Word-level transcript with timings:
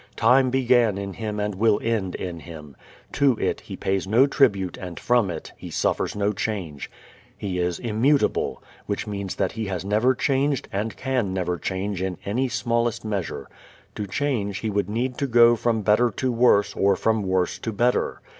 Time 0.15 0.49
began 0.49 0.97
in 0.97 1.13
Him 1.13 1.39
and 1.39 1.53
will 1.53 1.79
end 1.83 2.15
in 2.15 2.39
Him. 2.39 2.75
To 3.11 3.37
it 3.37 3.61
He 3.61 3.75
pays 3.75 4.07
no 4.07 4.25
tribute 4.25 4.75
and 4.75 4.99
from 4.99 5.29
it 5.29 5.51
He 5.55 5.69
suffers 5.69 6.15
no 6.15 6.33
change. 6.33 6.89
He 7.37 7.59
is 7.59 7.77
immutable, 7.77 8.63
which 8.87 9.05
means 9.05 9.35
that 9.35 9.51
He 9.51 9.65
has 9.65 9.85
never 9.85 10.15
changed 10.15 10.67
and 10.73 10.97
can 10.97 11.35
never 11.35 11.59
change 11.59 12.01
in 12.01 12.17
any 12.25 12.49
smallest 12.49 13.05
measure. 13.05 13.47
To 13.93 14.07
change 14.07 14.57
He 14.61 14.71
would 14.71 14.89
need 14.89 15.19
to 15.19 15.27
go 15.27 15.55
from 15.55 15.83
better 15.83 16.09
to 16.09 16.31
worse 16.31 16.73
or 16.75 16.95
from 16.95 17.21
worse 17.21 17.59
to 17.59 17.71
better. 17.71 18.21